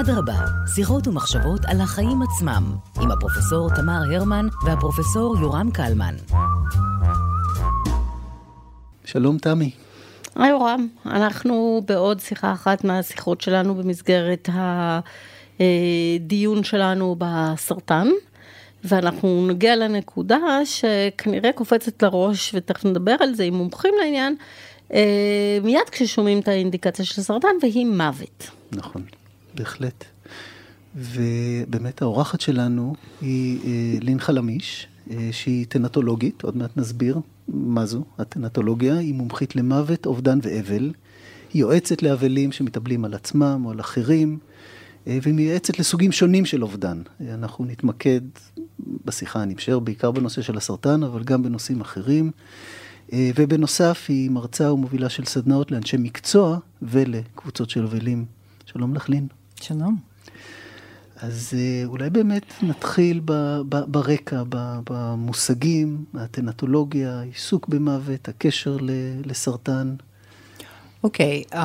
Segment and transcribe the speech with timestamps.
[0.00, 6.14] אדרבה, שיחות ומחשבות על החיים עצמם, עם הפרופסור תמר הרמן והפרופסור יורם קלמן.
[9.04, 9.70] שלום תמי.
[10.36, 14.48] היי יורם, אנחנו בעוד שיחה אחת מהשיחות שלנו במסגרת
[15.58, 18.08] הדיון שלנו בסרטן,
[18.84, 24.36] ואנחנו נגיע לנקודה שכנראה קופצת לראש, ותכף נדבר על זה עם מומחים לעניין,
[24.92, 28.50] אה, מיד כששומעים את האינדיקציה של סרטן, והיא מוות.
[28.72, 29.02] נכון,
[29.58, 30.04] בהחלט.
[30.96, 38.04] ובאמת האורחת שלנו היא אה, לין חלמיש, אה, שהיא טנטולוגית, עוד מעט נסביר מה זו
[38.18, 40.92] הטנטולוגיה, היא מומחית למוות, אובדן ואבל.
[41.52, 44.38] היא יועצת לאבלים שמתאבלים על עצמם או על אחרים,
[45.06, 47.02] והיא מייעצת לסוגים שונים של אובדן.
[47.20, 48.20] אנחנו נתמקד
[49.04, 52.30] בשיחה, נמשר בעיקר בנושא של הסרטן, אבל גם בנושאים אחרים.
[53.12, 58.24] אה, ובנוסף, היא מרצה ומובילה של סדנאות לאנשי מקצוע ולקבוצות של אבלים.
[58.66, 59.26] שלום לך, לין.
[59.62, 59.96] שלום.
[61.16, 63.32] אז אה, אולי באמת נתחיל ב,
[63.68, 68.90] ב, ברקע, ב, במושגים, הטנטולוגיה, העיסוק במוות, הקשר ל,
[69.24, 69.94] לסרטן.
[71.04, 71.58] אוקיי, okay, um,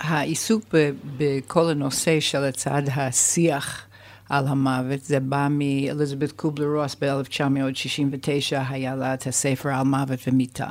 [0.00, 3.86] העיסוק ב, בכל הנושא של הצד השיח
[4.28, 5.04] על המוות.
[5.04, 10.68] זה בא מאליזבת קובלר רוס ב-1969, היה לה את הספר על מוות ומיתה.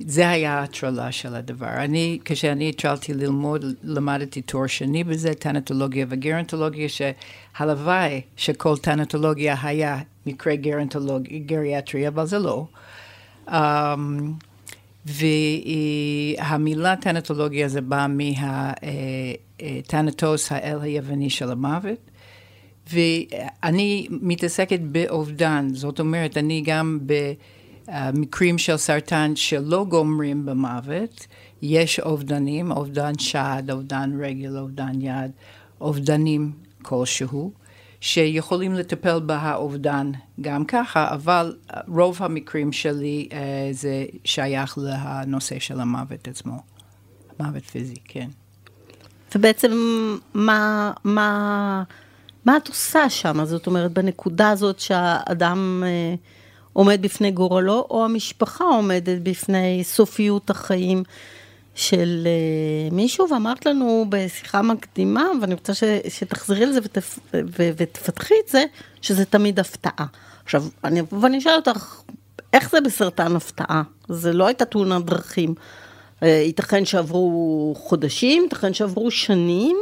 [0.00, 1.68] זה היה ההטרלה של הדבר.
[1.76, 10.56] אני, כשאני התחלתי ללמוד, למדתי תואר שני בזה, טנטולוגיה וגרנטולוגיה, שהלוואי שכל טנטולוגיה היה מקרה
[10.56, 12.66] גרנטולוגיה, גריאטרי, אבל זה לא.
[13.48, 13.50] Um,
[15.06, 18.06] והמילה טנטולוגיה זה בא
[19.60, 21.98] מהטנטוס, האל היווני של המוות.
[22.92, 26.98] ואני מתעסקת באובדן, זאת אומרת, אני גם
[27.88, 31.26] במקרים של סרטן שלא גומרים במוות,
[31.62, 35.30] יש אובדנים, אובדן שד, אובדן רגל, אובדן יד,
[35.80, 37.52] אובדנים כלשהו,
[38.00, 40.10] שיכולים לטפל באובדן
[40.40, 41.56] גם ככה, אבל
[41.88, 46.62] רוב המקרים שלי אה, זה שייך לנושא של המוות עצמו,
[47.40, 48.28] מוות פיזי, כן.
[49.34, 49.70] ובעצם
[50.34, 51.82] מה, מה
[52.44, 53.44] מה את עושה שם?
[53.44, 56.14] זאת אומרת, בנקודה הזאת שהאדם אה,
[56.78, 61.02] עומד בפני גורלו, או המשפחה עומדת בפני סופיות החיים
[61.74, 67.70] של אה, מישהו, ואמרת לנו בשיחה מקדימה, ואני רוצה ש, שתחזרי על זה ותפ, ו,
[67.76, 68.64] ותפתחי את זה,
[69.02, 70.06] שזה תמיד הפתעה.
[70.44, 72.00] עכשיו, אני אבוא ואני אשאל אותך,
[72.52, 73.82] איך זה בסרטן הפתעה?
[74.08, 75.54] זה לא הייתה תאונת דרכים.
[76.22, 79.76] אה, ייתכן שעברו חודשים, ייתכן שעברו שנים.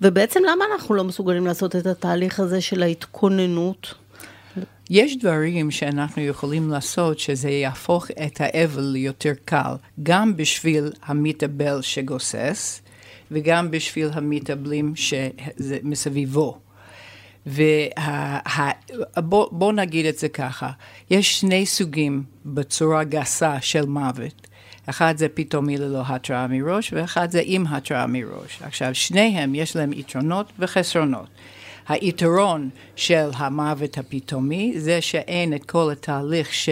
[0.00, 3.94] ובעצם למה אנחנו לא מסוגלים לעשות את התהליך הזה של ההתכוננות?
[4.90, 12.82] יש דברים שאנחנו יכולים לעשות שזה יהפוך את האבל ליותר קל, גם בשביל המתאבל שגוסס,
[13.30, 16.58] וגם בשביל המתאבלים שמסביבו.
[17.46, 20.70] ובואו נגיד את זה ככה,
[21.10, 24.48] יש שני סוגים בצורה גסה של מוות.
[24.86, 28.62] אחד זה פתאומי ללא התראה מראש, ואחד זה עם התראה מראש.
[28.62, 31.28] עכשיו, שניהם יש להם יתרונות וחסרונות.
[31.88, 36.68] היתרון של המוות הפתאומי זה שאין את כל התהליך ש...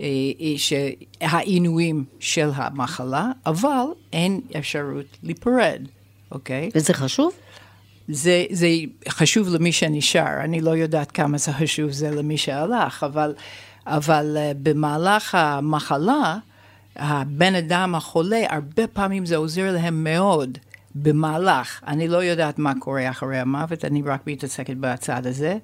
[0.00, 0.88] אה,
[1.20, 5.82] העינויים של המחלה, אבל אין אפשרות להיפרד,
[6.32, 6.70] אוקיי?
[6.74, 7.32] וזה חשוב?
[8.08, 8.68] זה, זה
[9.08, 13.34] חשוב למי שנשאר, אני לא יודעת כמה זה חשוב זה למי שהלך, אבל,
[13.86, 16.38] אבל uh, במהלך המחלה,
[16.96, 20.58] הבן אדם החולה, הרבה פעמים זה עוזר להם מאוד
[20.94, 21.80] במהלך.
[21.86, 25.58] אני לא יודעת מה קורה אחרי המוות, אני רק מתעסקת בצד הזה.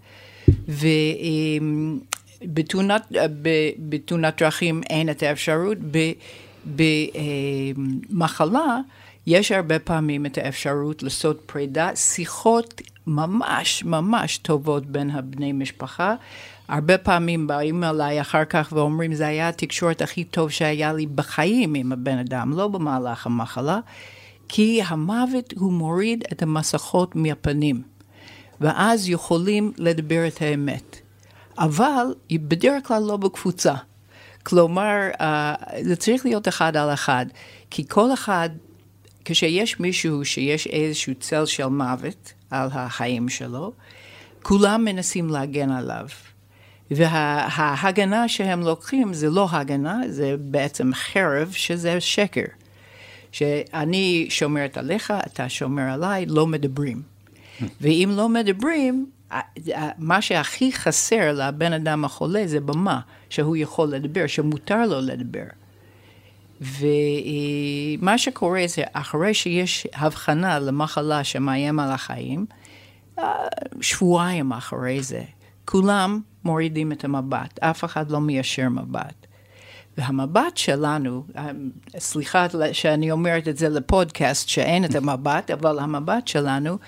[2.42, 3.02] ובתאונת
[4.38, 5.78] דרכים אין את האפשרות.
[8.08, 8.78] במחלה
[9.26, 16.14] יש הרבה פעמים את האפשרות לעשות פרידה, שיחות ממש ממש טובות בין הבני משפחה.
[16.68, 21.74] הרבה פעמים באים אליי אחר כך ואומרים, זה היה התקשורת הכי טוב שהיה לי בחיים
[21.74, 23.78] עם הבן אדם, לא במהלך המחלה,
[24.48, 27.82] כי המוות הוא מוריד את המסכות מהפנים,
[28.60, 31.00] ואז יכולים לדבר את האמת.
[31.58, 33.74] אבל בדרך כלל לא בקבוצה.
[34.42, 35.22] כלומר, uh,
[35.82, 37.26] זה צריך להיות אחד על אחד,
[37.70, 38.50] כי כל אחד,
[39.24, 43.72] כשיש מישהו שיש איזשהו צל של מוות על החיים שלו,
[44.42, 46.06] כולם מנסים להגן עליו.
[46.90, 52.44] וההגנה שהם לוקחים זה לא הגנה, זה בעצם חרב שזה שקר.
[53.36, 57.02] שאני שומרת עליך, אתה שומר עליי, לא מדברים.
[57.80, 59.10] ואם לא מדברים,
[59.98, 63.00] מה שהכי חסר לבן אדם החולה זה במה,
[63.30, 65.44] שהוא יכול לדבר, שמותר לו לדבר.
[66.60, 72.46] ומה שקורה זה, אחרי שיש הבחנה למחלה שמאיים על החיים,
[73.18, 73.34] אה,
[73.80, 75.22] שבועיים אחרי זה,
[75.64, 79.25] כולם מורידים את המבט, אף אחד לא מיישר מבט.
[79.98, 81.50] והמבט שלנו, אה,
[81.98, 86.78] סליחה שאני אומרת את זה לפודקאסט שאין את המבט, אבל המבט שלנו,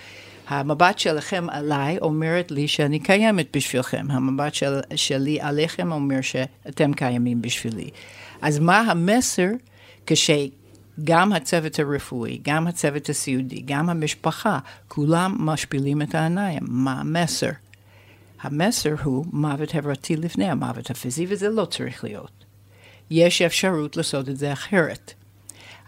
[0.49, 4.07] המבט שלכם עליי אומרת לי שאני קיימת בשבילכם.
[4.11, 7.91] המבט של, שלי עליכם אומר שאתם קיימים בשבילי.
[8.43, 9.49] אז מה המסר
[10.07, 14.59] כשגם הצוות הרפואי, גם הצוות הסיעודי, גם המשפחה,
[14.89, 16.63] כולם משפילים את העיניים?
[16.63, 17.51] מה המסר?
[18.41, 22.38] המסר הוא מוות חברתי לפני המוות הפיזי, וזה לא צריך להיות.
[23.11, 25.15] יש אפשרות לעשות את זה אחרת.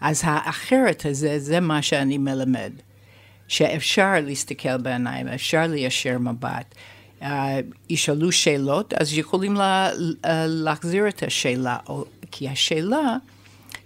[0.01, 2.71] אז האחרת הזה, זה מה שאני מלמד.
[3.51, 6.75] שאפשר להסתכל בעיניים, אפשר ליישר מבט.
[7.21, 7.25] Uh,
[7.89, 13.17] ישאלו שאלות, אז יכולים לה, uh, להחזיר את השאלה, או, כי השאלה,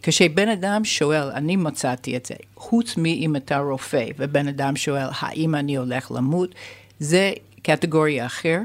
[0.03, 5.55] כשבן אדם שואל, אני מצאתי את זה, חוץ מאם אתה רופא, ובן אדם שואל, האם
[5.55, 6.55] אני הולך למות,
[6.99, 8.59] זה קטגוריה אחר,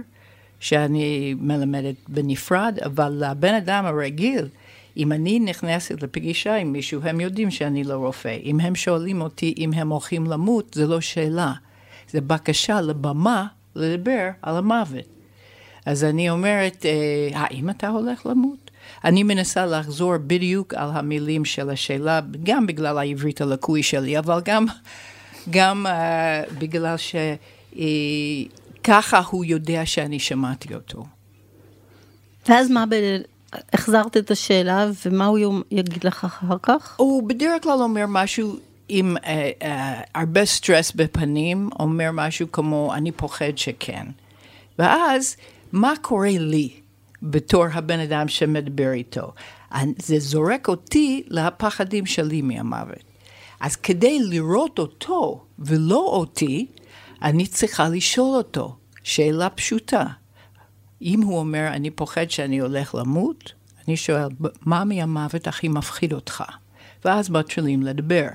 [0.60, 4.48] שאני מלמדת בנפרד, אבל לבן אדם הרגיל,
[4.96, 8.36] אם אני נכנסת לפגישה עם מישהו, הם יודעים שאני לא רופא.
[8.44, 11.52] אם הם שואלים אותי אם הם הולכים למות, זה לא שאלה.
[12.10, 13.46] זה בקשה לבמה
[13.76, 15.04] לדבר על המוות.
[15.86, 18.70] אז אני אומרת, אה, האם אתה הולך למות?
[19.04, 24.66] אני מנסה לחזור בדיוק על המילים של השאלה, גם בגלל העברית הלקוי שלי, אבל גם,
[25.50, 25.90] גם uh,
[26.58, 26.96] בגלל
[28.78, 31.04] שככה uh, הוא יודע שאני שמעתי אותו.
[32.48, 32.84] ואז מה
[33.72, 35.38] החזרת את השאלה, ומה הוא
[35.70, 36.96] יגיד לך אחר כך?
[36.98, 38.56] הוא בדרך כלל אומר משהו
[38.88, 39.64] עם uh, uh,
[40.14, 44.06] הרבה סטרס בפנים, אומר משהו כמו, אני פוחד שכן.
[44.78, 45.36] ואז,
[45.72, 46.70] מה קורה לי
[47.22, 49.32] בתור הבן אדם שמדבר איתו?
[49.98, 53.04] זה זורק אותי לפחדים שלי מהמוות.
[53.60, 56.66] אז כדי לראות אותו ולא אותי,
[57.22, 60.04] אני צריכה לשאול אותו שאלה פשוטה.
[61.02, 63.52] אם הוא אומר, אני פוחד שאני הולך למות,
[63.88, 64.28] אני שואל,
[64.66, 66.44] מה מהמוות הכי מפחיד אותך?
[67.04, 68.26] ואז מתחילים לדבר.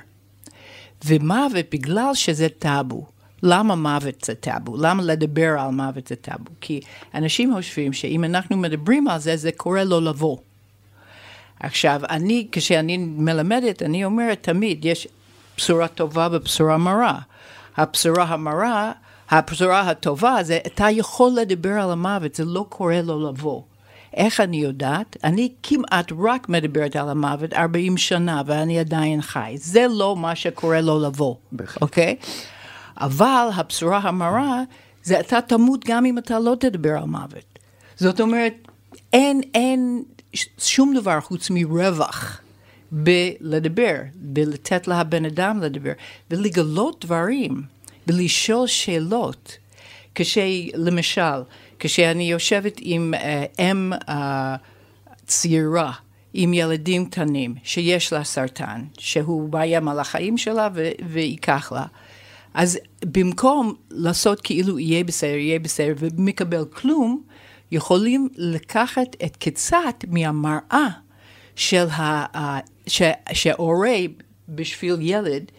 [1.06, 3.06] ומוות, בגלל שזה טאבו,
[3.44, 4.78] למה מוות זה טאבו?
[4.78, 6.52] למה לדבר על מוות זה טאבו?
[6.62, 6.82] כי
[7.14, 10.38] אנשים חושבים שאם אנחנו מדברים על זה, זה קורה לו לבוא.
[11.60, 15.08] עכשיו, אני, כשאני מלמדת, אני אומרת תמיד, יש
[15.58, 17.20] בשורה טובה ובשורה מרה.
[17.78, 18.92] הבשורה המרה
[19.30, 23.62] הבשורה הטובה זה, אתה יכול לדבר על המוות, זה לא קורה לו לבוא.
[24.14, 25.18] איך אני יודעת?
[25.24, 29.56] אני כמעט רק מדברת על המוות 40 שנה ואני עדיין חי.
[29.58, 31.36] זה לא מה שקורה לו לבוא,
[31.82, 32.16] אוקיי?
[32.22, 32.26] Okay?
[32.98, 34.62] אבל הבשורה המרה
[35.04, 37.60] זה אתה תמות גם אם אתה לא תדבר על מוות.
[37.96, 38.54] זאת אומרת,
[39.14, 40.04] אין, אין
[40.58, 42.42] שום דבר חוץ מרווח
[42.92, 45.92] בלדבר, בלתת לבן אדם לדבר,
[46.32, 47.75] ולגלות דברים.
[48.08, 49.58] בלשאול שאלות.
[50.16, 51.42] כשלמשל,
[51.80, 54.12] כשאני יושבת עם uh, אם uh,
[55.26, 55.92] צעירה,
[56.34, 61.86] עם ילדים קטנים, שיש לה סרטן, שהוא מאיים על החיים שלה ו- וייקח לה.
[62.54, 67.22] אז במקום לעשות כאילו יהיה בסדר, יהיה בסדר, ומקבל כלום,
[67.72, 70.88] יכולים לקחת את קצת מהמראה
[71.56, 72.60] של ה...
[73.34, 73.98] שההורה
[74.50, 75.52] בשביל ילד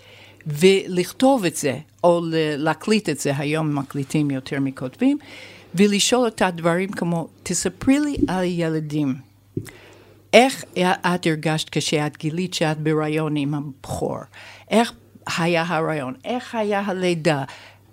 [0.46, 2.20] ולכתוב את זה, או
[2.56, 5.18] להקליט את זה, היום מקליטים יותר מכותבים,
[5.74, 9.14] ולשאול אותה דברים כמו, תספרי לי על ילדים.
[10.32, 14.18] איך את הרגשת כשאת גילית שאת בהיריון עם הבכור?
[14.70, 14.92] איך
[15.38, 16.14] היה הרעיון?
[16.24, 17.44] איך היה הלידה?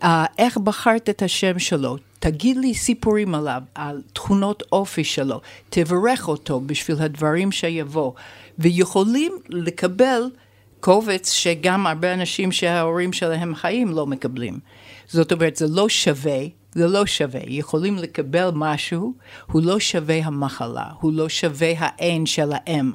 [0.01, 0.05] Uh,
[0.38, 1.98] איך בחרת את השם שלו?
[2.19, 8.12] תגיד לי סיפורים עליו, על תכונות אופי שלו, תברך אותו בשביל הדברים שיבוא,
[8.60, 10.24] ויכולים לקבל
[10.84, 14.60] קובץ שגם הרבה אנשים שההורים שלהם חיים לא מקבלים.
[15.08, 16.40] זאת אומרת, זה לא שווה,
[16.74, 17.42] זה לא שווה.
[17.48, 19.13] יכולים לקבל משהו,
[19.52, 22.92] הוא לא שווה המחלה, הוא לא שווה האין של האם,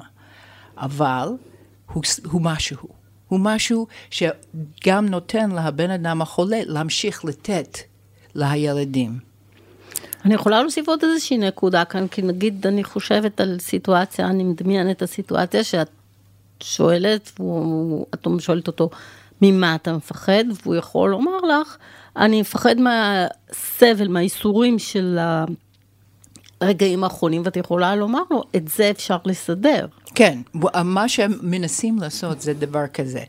[0.77, 1.29] אבל
[1.93, 2.87] הוא, הוא משהו.
[3.27, 7.77] הוא משהו שגם נותן לבן אדם החולה להמשיך לתת
[8.35, 9.19] לילדים.
[10.25, 14.97] אני יכולה להוסיף עוד איזושהי נקודה כאן, כי נגיד אני חושבת על סיטואציה, אני מדמיינת
[14.97, 15.89] את הסיטואציה שאת
[16.63, 18.89] שואלת, ואת שואלת אותו,
[19.41, 20.43] ממה אתה מפחד?
[20.63, 21.77] והוא יכול לומר לך,
[22.17, 25.19] אני מפחד מהסבל, מהייסורים של
[26.61, 29.87] הרגעים האחרונים, ואת יכולה לומר לו, את זה אפשר לסדר.
[30.15, 30.39] כן,
[30.83, 33.23] מה שהם מנסים לעשות זה דבר כזה.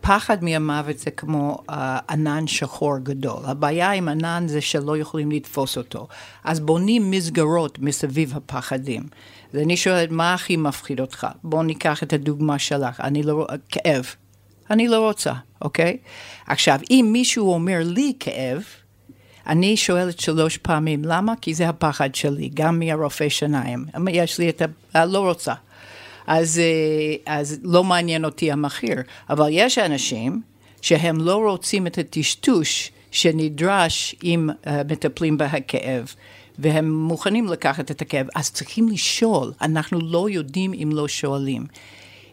[0.00, 1.72] פחד מהמוות זה כמו uh,
[2.10, 3.42] ענן שחור גדול.
[3.44, 6.08] הבעיה עם ענן זה שלא יכולים לתפוס אותו.
[6.44, 9.02] אז בונים מסגרות מסביב הפחדים.
[9.54, 11.26] ואני שואלת, מה הכי מפחיד אותך?
[11.44, 13.00] בואו ניקח את הדוגמה שלך.
[13.00, 13.46] אני לא...
[13.68, 14.14] כאב.
[14.70, 15.96] אני לא רוצה, אוקיי?
[16.46, 18.62] עכשיו, אם מישהו אומר לי כאב,
[19.46, 21.32] אני שואלת שלוש פעמים, למה?
[21.40, 23.84] כי זה הפחד שלי, גם מהרופא שיניים.
[24.10, 24.62] יש לי את
[24.94, 25.04] ה...
[25.04, 25.54] לא רוצה.
[26.26, 28.96] אז, אה, אז לא מעניין אותי המחיר.
[29.30, 30.42] אבל יש אנשים
[30.82, 36.14] שהם לא רוצים את הטשטוש שנדרש אם uh, מטפלים בהכאב.
[36.60, 41.66] והם מוכנים לקחת את הכאב, אז צריכים לשאול, אנחנו לא יודעים אם לא שואלים.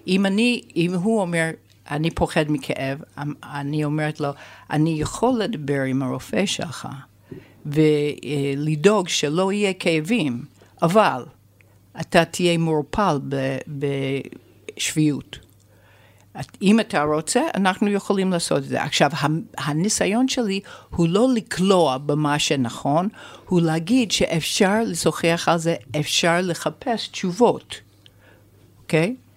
[0.08, 1.50] אם אני, אם הוא אומר,
[1.92, 3.00] אני פוחד מכאב,
[3.44, 4.30] אני אומרת לו,
[4.72, 6.88] אני יכול לדבר עם הרופא שלך
[7.66, 10.46] ולדאוג שלא יהיה כאבים,
[10.82, 11.26] אבל
[12.02, 13.20] אתה תהיה מעורפל
[14.78, 15.47] בשפיות.
[16.62, 18.84] אם אתה רוצה, אנחנו יכולים לעשות את זה.
[18.84, 19.12] עכשיו,
[19.58, 23.10] הניסיון שלי הוא לא לקלוע במה שנכון,
[23.46, 27.76] הוא להגיד שאפשר לשוחח על זה, אפשר לחפש תשובות,
[28.84, 29.16] אוקיי?
[29.16, 29.28] Okay?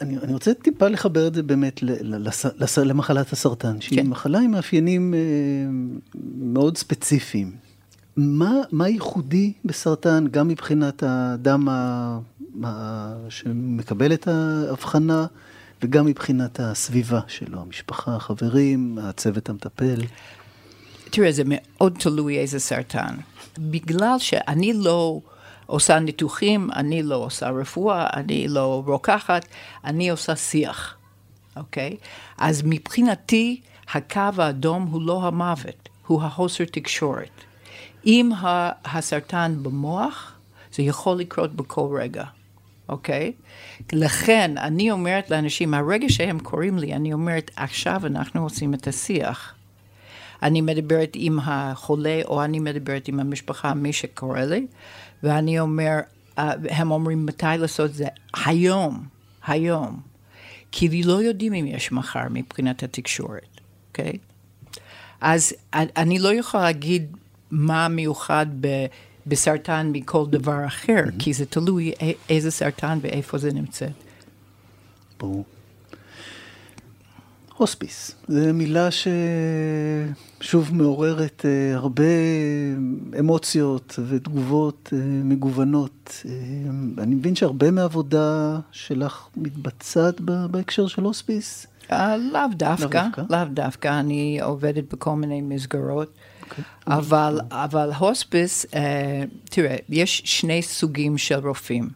[0.00, 4.06] אני, אני רוצה טיפה לחבר את זה באמת לס, לס, למחלת הסרטן, שהיא כן.
[4.06, 5.18] מחלה עם מאפיינים אה,
[6.38, 7.63] מאוד ספציפיים.
[8.16, 12.18] מה, מה ייחודי בסרטן, גם מבחינת האדם ה,
[12.64, 15.26] ה, שמקבל את ההבחנה,
[15.82, 20.00] וגם מבחינת הסביבה שלו, המשפחה, החברים, הצוות המטפל?
[21.10, 23.14] תראה, זה מאוד תלוי איזה סרטן.
[23.58, 25.20] בגלל שאני לא...
[25.66, 29.46] עושה ניתוחים, אני לא עושה רפואה, אני לא רוקחת,
[29.84, 30.96] אני עושה שיח,
[31.56, 31.96] אוקיי?
[32.38, 33.60] אז מבחינתי,
[33.94, 37.30] הקו האדום הוא לא המוות, הוא החוסר תקשורת.
[38.06, 38.30] אם
[38.84, 40.32] הסרטן במוח,
[40.74, 42.24] זה יכול לקרות בכל רגע,
[42.88, 43.32] אוקיי?
[43.92, 49.54] לכן אני אומרת לאנשים, הרגע שהם קוראים לי, אני אומרת, עכשיו אנחנו עושים את השיח.
[50.42, 54.66] אני מדברת עם החולה, או אני מדברת עם המשפחה, מי שקורא לי,
[55.22, 55.98] ואני אומר,
[56.36, 58.06] uh, הם אומרים מתי לעשות את זה?
[58.46, 59.06] היום,
[59.46, 60.00] היום.
[60.72, 64.12] כי לא יודעים אם יש מחר מבחינת התקשורת, אוקיי?
[64.12, 64.34] Okay?
[65.20, 67.16] אז אני לא יכולה להגיד
[67.50, 68.68] מה מיוחד ב...
[69.26, 71.22] בסרטן מכל דבר אחר, mm-hmm.
[71.22, 71.92] כי זה תלוי
[72.28, 73.86] איזה סרטן ואיפה זה נמצא.
[75.20, 75.44] ברור.
[77.56, 78.88] הוספיס, זו מילה
[80.40, 82.04] ששוב מעוררת uh, הרבה
[83.18, 86.22] אמוציות ותגובות uh, מגוונות.
[86.22, 86.28] Uh,
[87.02, 91.66] אני מבין שהרבה מהעבודה שלך מתבצעת בהקשר של הוספיס.
[91.88, 91.94] Uh,
[92.32, 96.12] לאו דווקא, לאו דווקא, אני עובדת בכל מיני מסגרות.
[96.44, 96.64] אוקיי.
[96.86, 98.68] אבל, אבל הוספיס, uh,
[99.44, 101.88] תראה, יש שני סוגים של רופאים.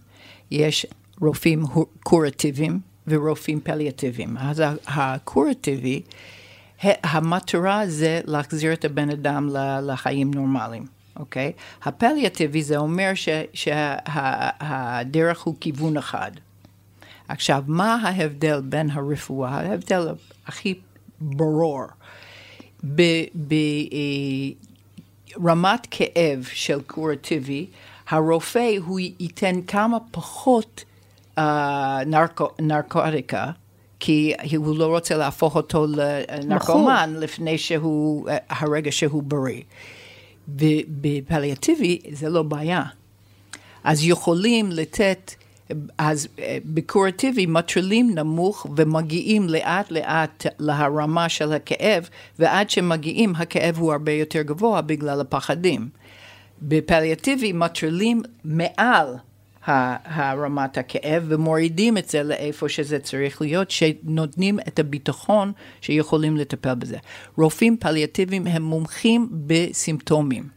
[0.51, 0.87] יש
[1.21, 1.63] רופאים
[2.03, 4.37] קורטיביים, ורופאים פליאטיביים.
[4.39, 6.03] אז הקורטיבי,
[6.83, 9.49] המטרה זה להחזיר את הבן אדם
[9.83, 10.87] לחיים נורמליים,
[11.17, 11.53] אוקיי?
[11.83, 13.11] הפליאטיבי זה אומר
[13.53, 16.31] שהדרך הוא כיוון אחד.
[17.29, 19.51] עכשיו, מה ההבדל בין הרפואה?
[19.51, 20.09] ההבדל
[20.47, 20.75] הכי
[21.21, 21.85] ברור.
[25.37, 27.67] ברמת כאב של קורטיבי,
[28.09, 30.85] הרופא הוא ייתן כמה פחות
[32.07, 33.51] נרקו, נרקוטיקה,
[34.01, 39.63] כי הוא לא רוצה להפוך אותו לנרקומן לפני שהוא, הרגע שהוא בריא.
[40.89, 42.83] בפליאטיבי זה לא בעיה.
[43.85, 45.35] אז יכולים לתת,
[45.99, 46.29] אז
[46.65, 52.09] בקורטיבי מטרילים נמוך ומגיעים לאט לאט להרמה של הכאב,
[52.39, 55.89] ועד שמגיעים הכאב הוא הרבה יותר גבוה בגלל הפחדים.
[56.63, 59.15] בפליאטיבי מטרילים מעל
[59.65, 66.97] הרמת הכאב ומורידים את זה לאיפה שזה צריך להיות, שנותנים את הביטחון שיכולים לטפל בזה.
[67.37, 70.49] רופאים פליאטיביים הם מומחים בסימפטומים.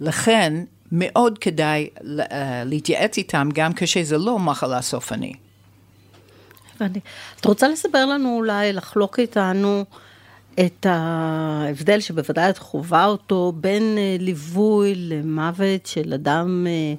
[0.00, 1.88] לכן מאוד כדאי
[2.20, 5.32] אה, להתייעץ איתם גם כשזה לא מחלה סופני.
[6.76, 7.00] הבנתי.
[7.40, 9.84] את רוצה לספר לנו אולי, לחלוק איתנו
[10.60, 16.94] את ההבדל שבוודאי את חווה אותו בין אה, ליווי למוות של אדם אה,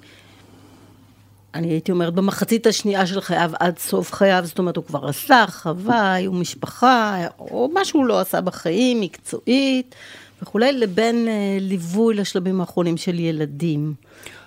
[1.54, 5.46] אני הייתי אומרת, במחצית השנייה של חייו עד סוף חייו, זאת אומרת, הוא כבר עשה,
[5.48, 9.96] חווה, היו משפחה, או מה שהוא לא עשה בחיים, מקצועית
[10.42, 13.94] וכולי, לבין אה, ליווי לשלבים האחרונים של ילדים.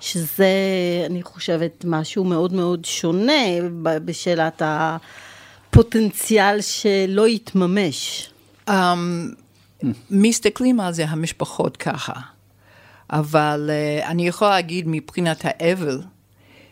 [0.00, 0.46] שזה,
[1.06, 3.42] אני חושבת, משהו מאוד מאוד שונה
[3.82, 8.30] בשאלת הפוטנציאל שלא יתממש.
[8.68, 8.72] Um,
[10.11, 12.12] מסתכלים על זה המשפחות ככה,
[13.11, 16.02] אבל uh, אני יכולה להגיד מבחינת האבל,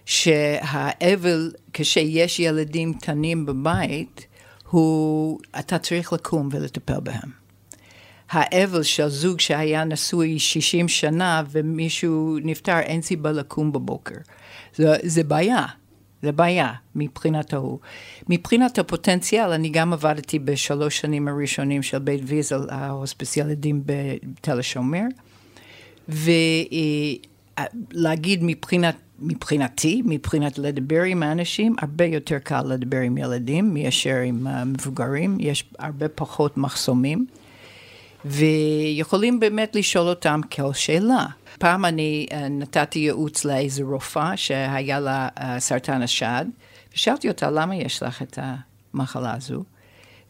[0.07, 4.27] שהאבל, כשיש ילדים קטנים בבית,
[4.71, 7.31] הוא, אתה צריך לקום ולטפל בהם.
[8.31, 14.15] האבל של זוג שהיה נשוי 60 שנה ומישהו נפטר, אין סיבה לקום בבוקר.
[14.77, 15.67] זה, זה בעיה,
[16.23, 17.79] זה בעיה מבחינת ההוא.
[18.29, 25.05] מבחינת הפוטנציאל, אני גם עבדתי בשלוש שנים הראשונים של בית ויזל, ההוספיציאלידים בתל השומר,
[27.97, 34.47] ולהגיד מבחינת, מבחינתי, מבחינת לדבר עם האנשים, הרבה יותר קל לדבר עם ילדים מאשר עם
[34.67, 37.27] מבוגרים, יש הרבה פחות מחסומים.
[38.25, 41.27] ויכולים באמת לשאול אותם כל שאלה.
[41.59, 46.45] פעם אני uh, נתתי ייעוץ לאיזו רופאה שהיה לה uh, סרטן השד,
[46.95, 48.39] ושאלתי אותה, למה יש לך את
[48.95, 49.65] המחלה הזו?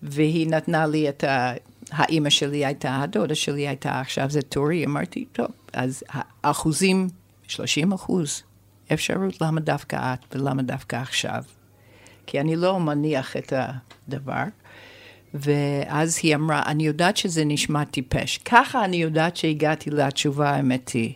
[0.03, 1.53] והיא נתנה לי את ה...
[1.93, 4.85] האימא שלי הייתה, הדודה שלי הייתה, עכשיו זה תורי.
[4.85, 6.05] אמרתי, טוב, אז
[6.43, 7.09] האחוזים,
[7.49, 8.43] 30 אחוז,
[8.93, 11.43] אפשרות, למה דווקא את ולמה דווקא עכשיו?
[12.27, 14.45] כי אני לא מניח את הדבר.
[15.35, 18.39] ואז היא אמרה, אני יודעת שזה נשמע טיפש.
[18.39, 21.15] ככה אני יודעת שהגעתי לתשובה האמיתי.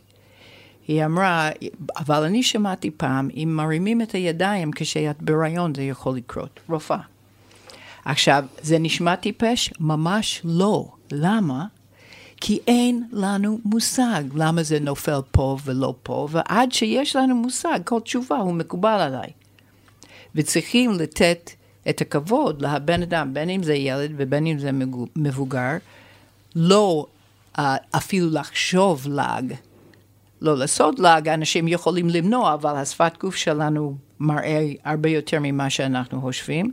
[0.89, 1.51] היא אמרה,
[1.97, 6.61] אבל אני שמעתי פעם, אם מרימים את הידיים כשאת בהיריון זה יכול לקרות.
[6.69, 6.99] רופאה.
[8.05, 9.71] עכשיו, זה נשמע טיפש?
[9.81, 10.89] ממש לא.
[11.13, 11.67] למה?
[12.41, 18.01] כי אין לנו מושג למה זה נופל פה ולא פה, ועד שיש לנו מושג, כל
[18.01, 19.31] תשובה הוא מקובל עליי.
[20.35, 21.51] וצריכים לתת
[21.89, 24.71] את הכבוד לבן אדם, בין אם זה ילד ובין אם זה
[25.17, 25.77] מבוגר,
[26.55, 27.07] לא
[27.57, 27.61] uh,
[27.97, 29.55] אפילו לחשוב לעג.
[30.41, 36.21] לא לעשות לעג, אנשים יכולים למנוע, אבל השפת גוף שלנו מראה הרבה יותר ממה שאנחנו
[36.21, 36.73] חושבים.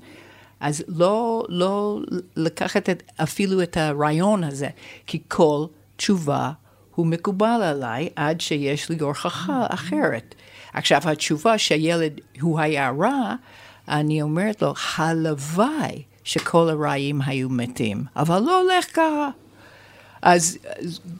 [0.60, 2.00] אז לא, לא
[2.36, 4.70] לקחת את, אפילו את הרעיון הזה,
[5.08, 5.66] כי כל
[5.96, 6.52] תשובה
[6.96, 10.36] הוא מקובל עליי עד שיש לי הוכחה אחרת.
[10.74, 13.36] עכשיו, התשובה שהילד הוא היה רע,
[13.88, 19.30] אני אומרת לו, הלוואי שכל הרעים היו מתים, אבל לא הולך ככה.
[20.22, 20.58] אז,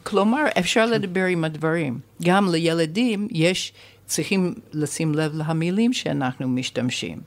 [0.02, 2.00] כלומר, אפשר לדבר עם הדברים.
[2.22, 3.72] גם לילדים יש,
[4.06, 7.20] צריכים לשים לב למילים שאנחנו משתמשים.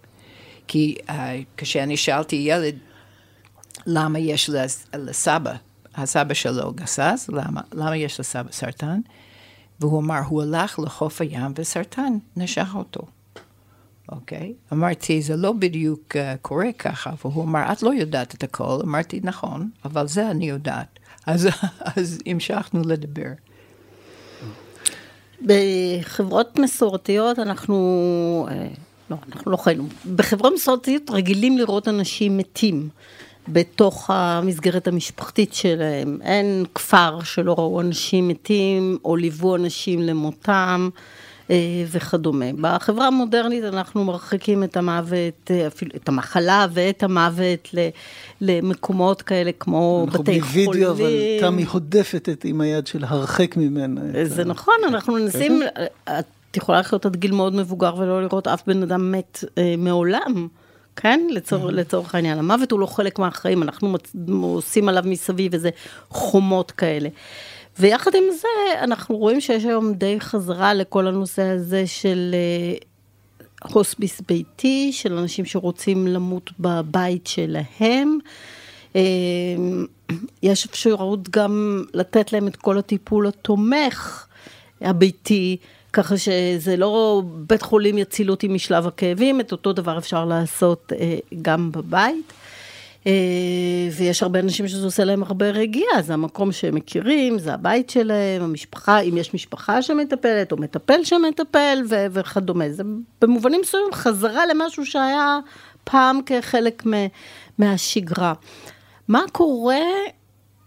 [0.67, 1.11] כי uh,
[1.57, 2.75] כשאני שאלתי ילד,
[3.85, 4.49] למה יש
[4.95, 5.53] לסבא,
[5.95, 8.99] הסבא שלו גסס, למה, למה יש לסבא סרטן?
[9.79, 13.01] והוא אמר, הוא הלך לחוף הים וסרטן נשך אותו.
[14.11, 14.53] אוקיי?
[14.73, 18.79] אמרתי, זה לא בדיוק uh, קורה ככה, והוא אמר, את לא יודעת את הכל.
[18.83, 20.99] אמרתי, נכון, אבל זה אני יודעת.
[21.25, 21.47] אז,
[21.97, 23.29] אז המשכנו לדבר.
[25.41, 28.67] בחברות מסורתיות אנחנו, אה,
[29.09, 32.89] לא, אנחנו לא חיינו, בחברות מסורתיות רגילים לראות אנשים מתים
[33.47, 36.19] בתוך המסגרת המשפחתית שלהם.
[36.21, 40.89] אין כפר שלא ראו אנשים מתים או ליוו אנשים למותם.
[41.51, 41.55] אה,
[41.91, 42.45] וכדומה.
[42.61, 47.69] בחברה המודרנית אנחנו מרחיקים את המוות, אה, אפילו את המחלה ואת המוות
[48.41, 50.41] למקומות כאלה כמו בתי חולים.
[50.41, 54.01] אנחנו בווידאו, אבל תמי הודפת את עם היד של הרחק ממנה.
[54.23, 54.45] זה ה...
[54.45, 55.61] נכון, אנחנו מנסים,
[56.03, 60.47] את יכולה לחיות עד גיל מאוד מבוגר ולא לראות אף בן אדם מת אה, מעולם.
[60.95, 61.27] כן?
[61.29, 62.39] לצור, לצורך העניין.
[62.39, 63.95] המוות הוא לא חלק מהחיים, אנחנו
[64.41, 65.69] עושים עליו מסביב איזה
[66.09, 67.09] חומות כאלה.
[67.79, 72.77] ויחד עם זה, אנחנו רואים שיש היום די חזרה לכל הנושא הזה של אה,
[73.73, 78.17] הוספיס ביתי, של אנשים שרוצים למות בבית שלהם.
[78.95, 79.01] אה,
[80.43, 84.27] יש אפשרות גם לתת להם את כל הטיפול התומך
[84.81, 85.57] הביתי,
[85.93, 91.17] ככה שזה לא בית חולים יציל אותי משלב הכאבים, את אותו דבר אפשר לעשות אה,
[91.41, 92.33] גם בבית.
[93.07, 93.11] אה,
[93.91, 98.41] ויש הרבה אנשים שזה עושה להם הרבה רגיעה, זה המקום שהם מכירים, זה הבית שלהם,
[98.41, 102.69] המשפחה, אם יש משפחה שמטפלת, או מטפל שמטפל, ו- וכדומה.
[102.69, 102.83] זה
[103.21, 105.39] במובנים מסוימים חזרה למשהו שהיה
[105.83, 106.83] פעם כחלק
[107.57, 108.33] מהשגרה.
[109.07, 109.85] מה קורה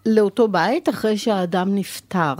[0.05, 2.35] לאותו בית אחרי שהאדם נפטר?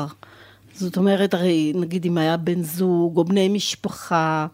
[0.74, 4.48] זאת אומרת, הרי נגיד אם היה בן זוג, או בני משפחה,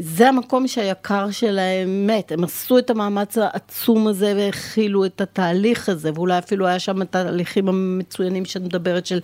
[0.00, 6.10] זה המקום שהיקר שלהם מת, הם עשו את המאמץ העצום הזה והכילו את התהליך הזה,
[6.14, 9.20] ואולי אפילו היה שם את התהליכים המצוינים שאת מדברת של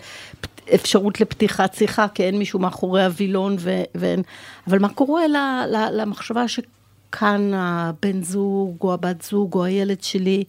[0.75, 3.57] אפשרות לפתיחת שיחה, כי אין מישהו מאחורי הווילון
[3.95, 4.23] ואין,
[4.67, 5.23] אבל מה קורה
[5.93, 10.45] למחשבה שכאן הבן זוג או הבת זוג או הילד שלי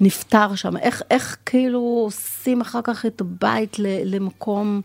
[0.00, 4.80] נפטר שם, איך, איך כאילו עושים אחר כך את הבית למקום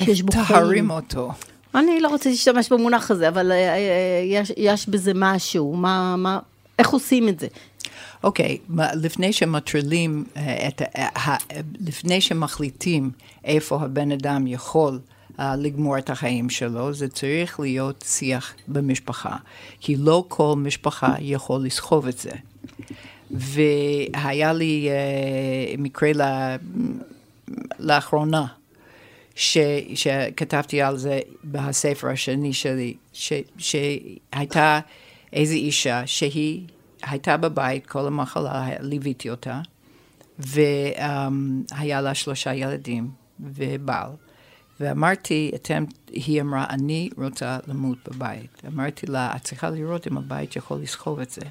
[0.00, 0.46] שיש בו חיים?
[0.46, 1.32] טהרים אותו.
[1.74, 6.38] אני לא רוצה להשתמש במונח הזה, אבל אה, אה, יש, יש בזה משהו, מה, מה,
[6.78, 7.46] איך עושים את זה?
[8.24, 10.82] אוקיי, okay, לפני שמטרילים, אה, את,
[11.80, 13.10] לפני שמחליטים
[13.44, 15.00] איפה הבן אדם יכול
[15.38, 19.36] uh, לגמור את החיים שלו, זה צריך להיות שיח במשפחה,
[19.80, 22.30] כי לא כל משפחה יכול לסחוב את זה.
[23.30, 26.10] והיה לי uh, מקרה
[27.78, 28.46] לאחרונה,
[29.34, 29.58] ש,
[29.94, 34.80] שכתבתי על זה בספר השני שלי, ש, שהייתה
[35.32, 36.66] איזו אישה שהיא
[37.02, 39.60] הייתה בבית כל המחלה, ליוויתי אותה,
[40.38, 44.10] והיה לה שלושה ילדים ובעל.
[44.80, 48.62] ואמרתי, אתם, היא אמרה, אני רוצה למות בבית.
[48.66, 51.42] אמרתי לה, את צריכה לראות אם הבית יכול לסחוב את זה.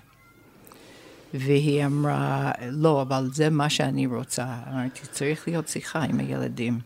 [1.33, 4.45] והיא אמרה, לא, אבל זה מה שאני רוצה.
[4.71, 6.79] אמרתי, צריך להיות שיחה עם הילדים.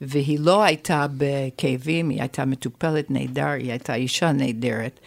[0.00, 5.00] והיא לא הייתה בכאבים, היא הייתה מטופלת נהדר, היא הייתה אישה נהדרת,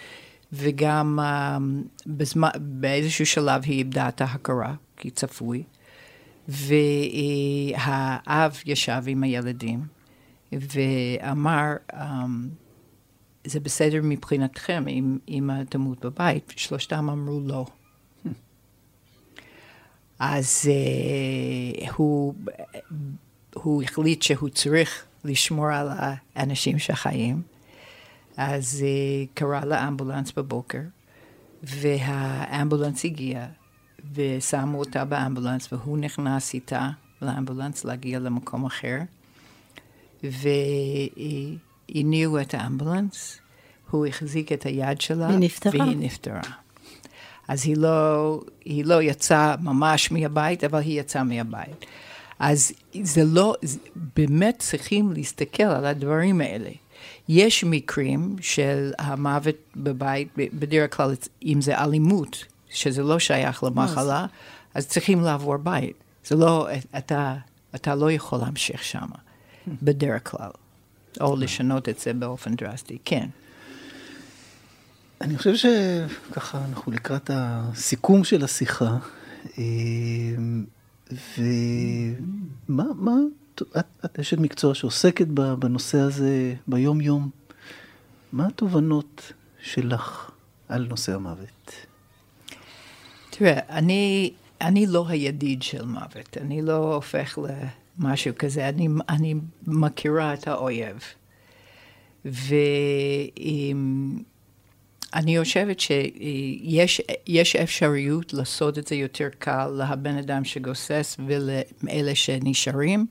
[0.54, 1.24] וגם um,
[2.08, 5.64] בזמן, באיזשהו שלב היא איבדה את ההכרה, כי צפוי,
[6.48, 7.82] והאב
[8.66, 9.80] ישב עם הילדים,
[10.52, 11.96] ואמר, um,
[13.44, 17.66] זה בסדר מבחינתכם אם אמא תמות בבית, שלושתם אמרו לא.
[20.20, 20.70] אז
[21.86, 22.34] uh, הוא,
[23.54, 25.90] הוא החליט שהוא צריך לשמור על
[26.36, 27.42] האנשים שחיים,
[28.38, 30.82] אז uh, קרא לאמבולנס בבוקר,
[31.64, 33.46] והאמבולנס הגיע,
[34.14, 36.90] ושמו אותה באמבולנס, והוא נכנס איתה
[37.22, 38.98] לאמבולנס להגיע למקום אחר,
[41.94, 43.40] והניעו את האמבולנס,
[43.90, 45.86] הוא החזיק את היד שלה, והיא נפטרה.
[45.86, 46.42] והיא נפטרה.
[47.48, 51.86] אז היא לא, היא לא יצאה ממש מהבית, אבל היא יצאה מהבית.
[52.40, 52.72] אז
[53.04, 53.56] זה לא,
[54.16, 56.70] באמת צריכים להסתכל על הדברים האלה.
[57.30, 64.26] יש מקרים של המוות בבית, בדרך כלל אם זה אלימות, שזה לא שייך למחלה,
[64.74, 65.96] אז צריכים לעבור בית.
[66.26, 67.36] זה לא, אתה,
[67.76, 69.08] אתה לא יכול להמשיך שם,
[69.68, 70.50] בדרך כלל,
[71.22, 73.28] או לשנות את זה באופן דרסטי, כן.
[75.22, 78.98] אני חושב שככה אנחנו לקראת הסיכום של השיחה,
[79.58, 79.64] אה,
[81.12, 83.16] ומה, מה,
[83.56, 83.62] את,
[84.06, 87.30] את אשת מקצוע שעוסקת בנושא הזה ביום-יום,
[88.32, 90.32] מה התובנות שלך
[90.70, 91.72] על נושא המוות?
[93.30, 97.40] תראה, אני, אני לא הידיד של מוות, אני לא הופך
[98.00, 99.36] למשהו כזה, אני, אני
[99.68, 100.98] מכירה את האויב.
[102.26, 104.18] ואם...
[105.14, 113.06] אני חושבת שיש אפשריות לעשות את זה יותר קל לבן אדם שגוסס ולאלה שנשארים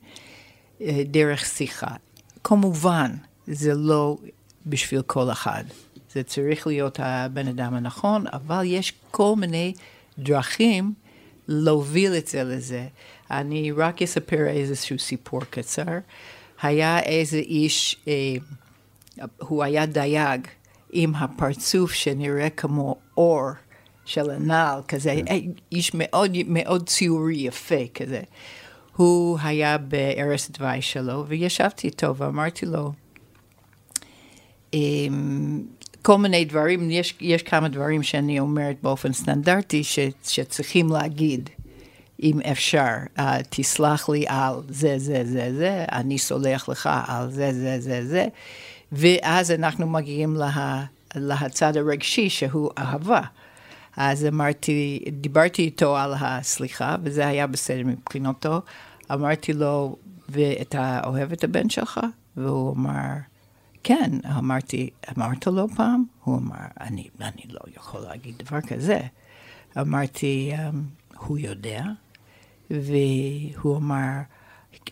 [0.81, 1.95] אה, דרך שיחה.
[2.43, 3.11] כמובן,
[3.47, 4.17] זה לא
[4.65, 5.63] בשביל כל אחד.
[6.13, 9.73] זה צריך להיות הבן אדם הנכון, אבל יש כל מיני
[10.19, 10.93] דרכים
[11.47, 12.87] להוביל את זה לזה.
[13.31, 15.97] אני רק אספר איזשהו סיפור קצר.
[16.61, 18.13] היה איזה איש, אה,
[19.37, 20.47] הוא היה דייג.
[20.91, 23.49] עם הפרצוף שנראה כמו אור
[24.05, 25.35] של הנעל, כזה, כן.
[25.71, 28.21] איש מאוד מאוד ציורי יפה כזה.
[28.95, 32.91] הוא היה בערש דווי שלו, וישבתי איתו ואמרתי לו,
[34.73, 35.61] אמ,
[36.01, 41.49] כל מיני דברים, יש, יש כמה דברים שאני אומרת באופן סטנדרטי ש, שצריכים להגיד,
[42.23, 47.53] אם אפשר, uh, תסלח לי על זה, זה, זה, זה, אני סולח לך על זה,
[47.53, 48.27] זה, זה, זה.
[48.91, 53.21] ואז אנחנו מגיעים לה, להצד הרגשי שהוא אהבה.
[53.97, 58.61] אז אמרתי, דיברתי איתו על הסליחה, וזה היה בסדר מבחינתו.
[59.13, 59.95] אמרתי לו,
[60.29, 61.99] ואתה אוהב את הבן שלך?
[62.37, 63.13] והוא אמר,
[63.83, 64.11] כן.
[64.37, 66.03] אמרתי, אמרת לו פעם?
[66.23, 68.99] הוא אמר, אני, אני לא יכול להגיד דבר כזה.
[69.77, 70.83] אמרתי, אמ,
[71.17, 71.83] הוא יודע?
[72.71, 74.19] והוא אמר,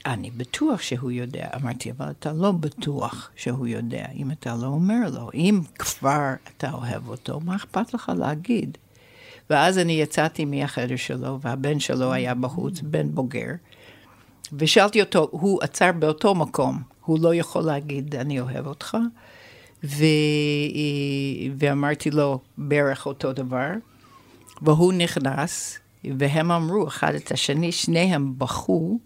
[0.05, 1.47] אני בטוח שהוא יודע.
[1.55, 5.29] אמרתי, אבל אתה לא בטוח שהוא יודע, אם אתה לא אומר לו.
[5.33, 8.77] אם כבר אתה אוהב אותו, מה אכפת לך להגיד?
[9.49, 13.51] ואז אני יצאתי מהחדר שלו, והבן שלו היה בחוץ, בן בוגר,
[14.53, 18.97] ושאלתי אותו, הוא עצר באותו מקום, הוא לא יכול להגיד, אני אוהב אותך,
[19.83, 20.05] ו...
[21.57, 23.69] ואמרתי לו בערך אותו דבר,
[24.61, 25.79] והוא נכנס,
[26.17, 28.99] והם אמרו אחד את השני, שניהם בכו,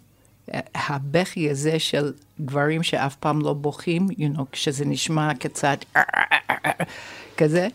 [0.75, 5.85] הבכי הזה של גברים שאף פעם לא בוכים, you know, כשזה נשמע קצת
[7.37, 7.67] כזה,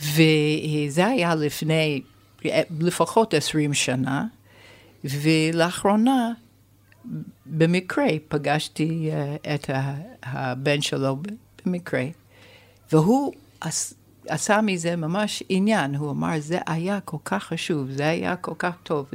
[0.00, 2.02] וזה היה לפני
[2.80, 4.24] לפחות עשרים שנה,
[5.04, 6.32] ולאחרונה,
[7.46, 9.70] במקרה, פגשתי uh, את
[10.22, 11.16] הבן שלו
[11.64, 12.04] במקרה,
[12.92, 13.32] והוא
[14.28, 18.74] עשה מזה ממש עניין, הוא אמר, זה היה כל כך חשוב, זה היה כל כך
[18.82, 19.06] טוב.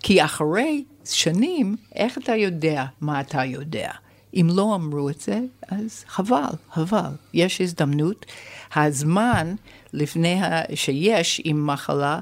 [0.00, 3.90] כי אחרי שנים, איך אתה יודע מה אתה יודע?
[4.34, 7.10] אם לא אמרו את זה, אז חבל, חבל.
[7.34, 8.26] יש הזדמנות.
[8.74, 9.54] הזמן
[9.92, 10.40] לפני
[10.74, 12.18] שיש עם מחלה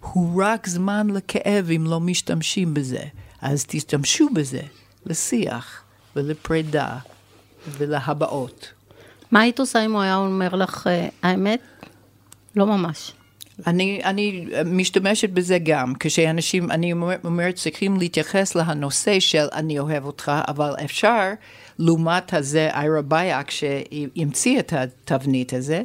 [0.00, 3.02] הוא רק זמן לכאב אם לא משתמשים בזה.
[3.40, 4.60] אז תשתמשו בזה
[5.06, 5.82] לשיח
[6.16, 6.98] ולפרידה
[7.68, 8.72] ולהבעות.
[9.30, 11.60] מה היית עושה אם הוא היה אומר לך, אה, האמת?
[12.56, 13.12] לא ממש.
[13.66, 16.92] אני, אני משתמשת בזה גם, כשאנשים, אני
[17.24, 21.30] אומרת, צריכים להתייחס לנושא של אני אוהב אותך, אבל אפשר,
[21.78, 25.82] לעומת הזה, איירה בייק, שהמציא את התבנית הזה,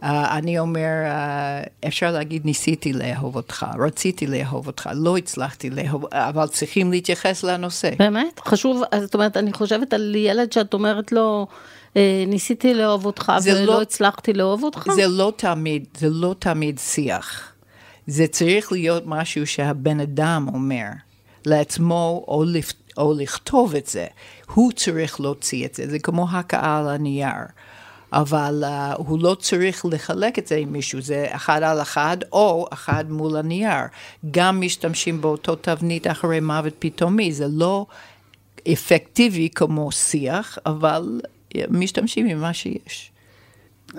[0.00, 6.04] Uh, אני אומר, uh, אפשר להגיד, ניסיתי לאהוב אותך, רציתי לאהוב אותך, לא הצלחתי לאהוב,
[6.12, 7.90] אבל צריכים להתייחס לנושא.
[7.98, 8.40] באמת?
[8.44, 11.46] חשוב, זאת אומרת, אני חושבת על ילד שאת אומרת לו,
[12.26, 14.86] ניסיתי לאהוב אותך ולא לא, הצלחתי לאהוב אותך?
[14.94, 17.52] זה לא תמיד, זה לא תמיד שיח.
[18.06, 20.88] זה צריך להיות משהו שהבן אדם אומר
[21.46, 24.06] לעצמו, או, לפ, או לכתוב את זה.
[24.54, 27.44] הוא צריך להוציא את זה, זה כמו הכאה על הנייר.
[28.12, 32.66] אבל uh, הוא לא צריך לחלק את זה עם מישהו, זה אחד על אחד או
[32.72, 33.84] אחד מול הנייר.
[34.30, 37.86] גם משתמשים באותו תבנית אחרי מוות פתאומי, זה לא
[38.72, 41.20] אפקטיבי כמו שיח, אבל
[41.70, 43.12] משתמשים עם מה שיש.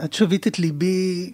[0.03, 1.33] את שווית את ליבי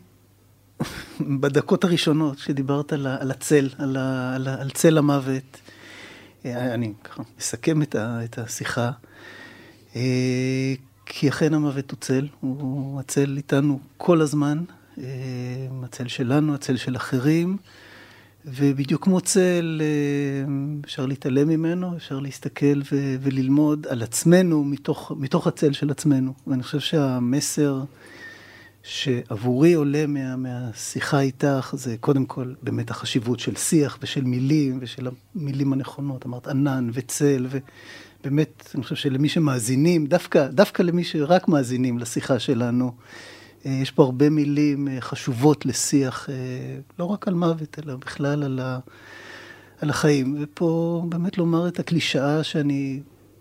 [1.39, 3.97] בדקות הראשונות שדיברת על, על הצל, על,
[4.36, 5.58] על, על צל המוות.
[6.45, 8.91] אה, אני ככה אסכם את, ה, את השיחה.
[9.95, 10.73] אה,
[11.06, 14.63] כי אכן המוות הוא צל, הוא הצל איתנו כל הזמן,
[14.97, 15.03] אה,
[15.84, 17.58] הצל שלנו, הצל של אחרים.
[18.45, 20.54] ובדיוק כמו צל, אה,
[20.86, 26.34] אפשר להתעלם ממנו, אפשר להסתכל ו- וללמוד על עצמנו מתוך, מתוך הצל של עצמנו.
[26.47, 27.84] ואני חושב שהמסר
[28.84, 35.08] שעבורי עולה מה, מהשיחה איתך, זה קודם כל באמת החשיבות של שיח ושל מילים ושל
[35.36, 36.26] המילים הנכונות.
[36.26, 42.91] אמרת ענן וצל, ובאמת, אני חושב שלמי שמאזינים, דווקא, דווקא למי שרק מאזינים לשיחה שלנו,
[43.69, 46.36] יש פה הרבה מילים אה, חשובות לשיח, אה,
[46.99, 48.80] לא רק על מוות, אלא בכלל על, ה,
[49.82, 50.38] על החיים.
[50.39, 52.99] ופה באמת לומר את הקלישאה שאני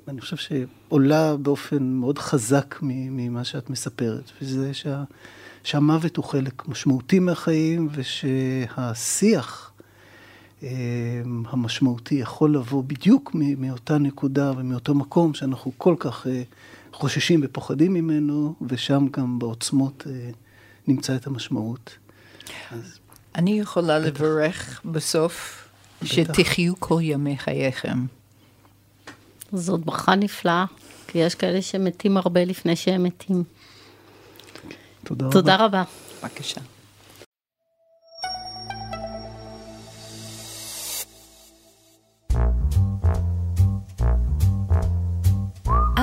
[0.08, 5.04] אני חושב שעולה באופן מאוד חזק ממה שאת מספרת, וזה שה,
[5.64, 9.72] שהמוות הוא חלק משמעותי מהחיים, ושהשיח
[11.46, 16.26] המשמעותי יכול לבוא בדיוק מאותה נקודה ומאותו מקום שאנחנו כל כך
[16.96, 20.30] חוששים ופוחדים ממנו, ושם גם בעוצמות אה,
[20.86, 21.96] נמצא את המשמעות.
[22.70, 22.98] אז...
[23.34, 24.06] אני יכולה בטח.
[24.08, 25.64] לברך בסוף
[26.02, 26.12] בטח.
[26.12, 28.06] שתחיו כל ימי חייכם.
[29.52, 30.64] זאת ברכה נפלאה,
[31.06, 33.44] כי יש כאלה שמתים הרבה לפני שהם מתים.
[35.04, 35.64] תודה, תודה רבה.
[35.64, 35.84] רבה.
[36.22, 36.60] בבקשה.